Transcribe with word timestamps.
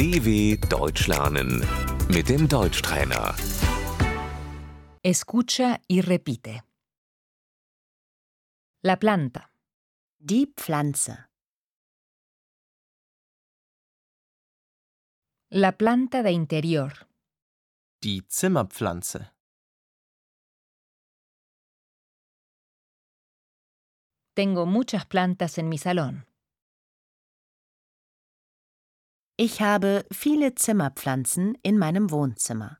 DW 0.00 0.56
Deutsch 0.70 1.08
lernen 1.08 1.60
mit 2.08 2.30
dem 2.30 2.48
Deutschtrainer. 2.48 3.34
Escucha 5.02 5.78
y 5.88 6.00
repite. 6.00 6.62
La 8.82 8.96
planta, 8.96 9.50
Die 10.18 10.46
Pflanze. 10.56 11.28
la 15.50 15.72
planta 15.72 16.22
de 16.22 16.30
interior, 16.32 16.92
Die 18.02 18.22
Zimmerpflanze. 18.26 19.34
tengo 24.34 24.64
muchas 24.64 25.04
plantas 25.04 25.58
en 25.58 25.68
mi 25.68 25.76
salón. 25.76 26.29
Ich 29.42 29.62
habe 29.62 30.04
viele 30.12 30.54
Zimmerpflanzen 30.54 31.54
in 31.62 31.78
meinem 31.78 32.10
Wohnzimmer. 32.10 32.78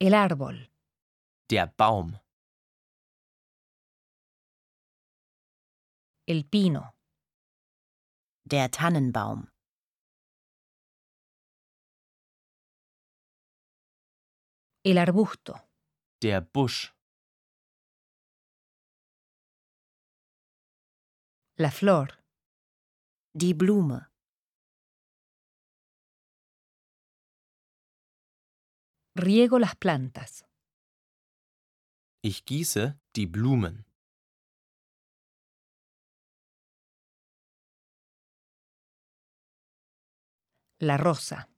El 0.00 0.14
árbol, 0.14 0.70
Der 1.50 1.66
Baum. 1.66 2.18
el 6.26 6.44
pino, 6.44 6.94
Der 8.44 8.70
Tannenbaum. 8.70 9.55
El 14.90 14.98
arbusto, 14.98 15.54
Der 16.22 16.40
Busch. 16.40 16.92
la 21.58 21.70
flor, 21.70 22.08
Die 23.34 23.54
Blume. 23.54 23.98
riego 29.16 29.58
las 29.58 29.74
plantas, 29.76 30.44
Ich 32.22 32.44
gieße 32.44 32.98
die 33.16 33.26
Blumen. 33.26 33.84
la 40.80 40.96
rosa, 40.96 41.48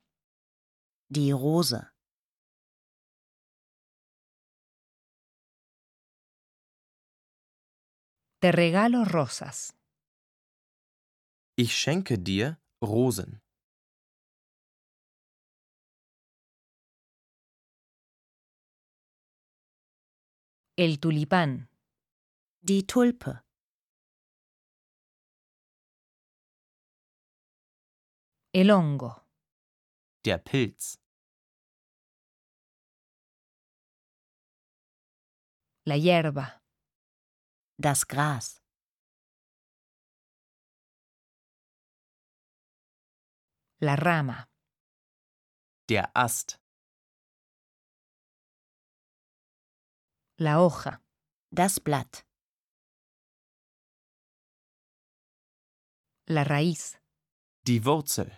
Die 1.11 1.33
Rose. 1.33 1.91
Te 8.41 8.53
regalo 8.53 9.05
rosas, 9.05 9.75
Ich 11.57 11.73
schenke 11.75 12.19
dir 12.19 12.61
Rosen. 12.81 13.41
el 20.77 20.99
tulipán, 21.01 21.69
Die 22.61 22.85
Tulpe. 22.87 23.43
el 28.53 28.71
hongo, 28.71 29.25
Der 30.25 30.39
Pilz. 30.39 30.99
la 35.85 35.97
hierba, 35.97 36.58
Das 37.81 38.07
Gras. 38.09 38.61
la 43.81 43.95
rama, 43.95 44.49
Der 45.89 46.11
Ast. 46.17 46.59
la 50.41 50.59
hoja, 50.59 51.01
Das 51.51 51.79
Blatt. 51.81 52.25
la 56.27 56.43
raíz, 56.43 56.99
Die 57.67 57.85
Wurzel. 57.85 58.31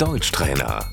dw.com/deutschtrainer 0.00 0.88